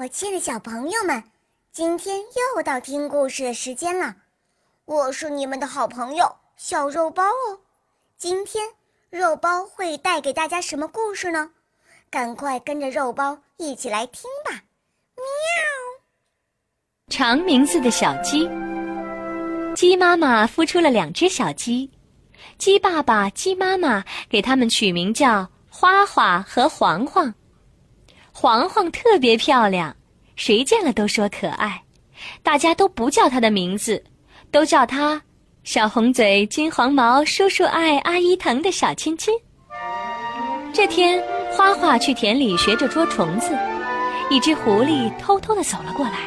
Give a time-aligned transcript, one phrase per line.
[0.00, 1.20] 我亲爱的小朋友们，
[1.72, 4.14] 今天又到听故事的时间了。
[4.84, 7.58] 我是你们的好朋友小肉包哦。
[8.16, 8.64] 今天
[9.10, 11.50] 肉包会带给大家什么故事呢？
[12.10, 14.52] 赶快跟着肉包一起来听吧！
[15.16, 15.24] 喵。
[17.08, 18.48] 长名字的小鸡。
[19.74, 21.90] 鸡妈妈孵出了两只小鸡，
[22.56, 27.34] 鸡爸爸、鸡妈妈给它们取名叫花花和黄黄。
[28.40, 29.92] 黄黄特别漂亮，
[30.36, 31.82] 谁见了都说可爱。
[32.40, 34.00] 大家都不叫它的名字，
[34.52, 35.20] 都叫它
[35.64, 39.34] “小红嘴、金黄毛、叔叔爱、阿姨疼”的小亲亲。
[40.72, 43.58] 这天，花花去田里学着捉虫子，
[44.30, 46.20] 一只狐狸偷偷的走了过来。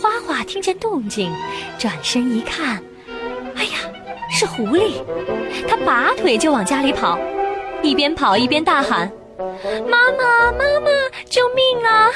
[0.00, 1.30] 花花听见动静，
[1.78, 2.82] 转身一看，
[3.56, 3.80] 哎呀，
[4.30, 4.94] 是狐狸！
[5.68, 7.18] 他拔腿就往家里跑，
[7.82, 9.12] 一边跑一边大喊。
[9.40, 10.90] 妈妈，妈妈，
[11.30, 12.10] 救命啊！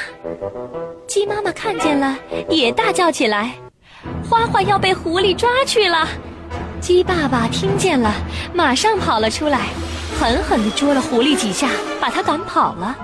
[1.07, 2.15] 鸡妈妈看见了，
[2.49, 3.51] 也大叫起来
[4.29, 6.07] ：“花花要被狐狸抓去了！”
[6.79, 8.13] 鸡爸爸听见了，
[8.53, 9.69] 马上跑了出来，
[10.19, 12.95] 狠狠地捉了狐狸几下，把它赶跑了。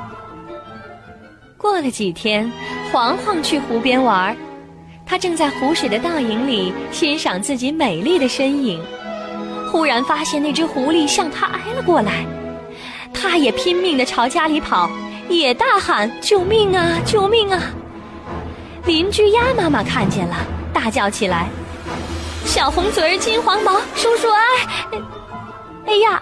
[1.57, 2.51] 过了几天，
[2.91, 4.35] 黄黄去湖边玩儿，
[5.03, 8.79] 他正在湖水的倒影里欣赏自己美丽的身影，
[9.71, 12.23] 忽然发现那只狐狸向他挨了过来。
[13.21, 14.89] 他也拼命地朝家里跑，
[15.29, 16.97] 也大喊：“救命啊！
[17.05, 17.61] 救命啊！”
[18.85, 20.35] 邻居鸭妈妈看见了，
[20.73, 21.47] 大叫起来
[22.45, 24.99] ：“小红嘴儿，金黄毛，叔叔哎！”
[25.85, 26.19] 哎呀，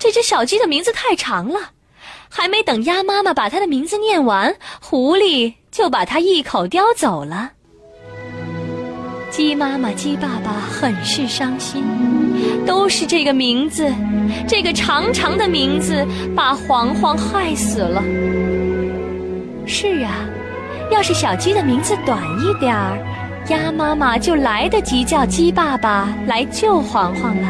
[0.00, 1.60] 这只小鸡的名字太长了，
[2.28, 7.52] 还没等鸭妈妈把它的名字念完，狐狸就把它一口叼走了。
[9.32, 11.82] 鸡妈妈、鸡爸爸很是伤心，
[12.66, 13.90] 都是这个名字，
[14.46, 18.02] 这个长长的名字把黄黄害死了。
[19.64, 20.12] 是啊，
[20.90, 22.98] 要是小鸡的名字短一点儿，
[23.48, 27.48] 鸭妈妈就来得及叫鸡爸爸来救黄黄了。